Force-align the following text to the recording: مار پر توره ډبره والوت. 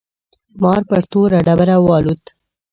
مار 0.61 0.81
پر 0.89 1.01
توره 1.11 1.37
ډبره 1.45 1.75
والوت. 1.87 2.23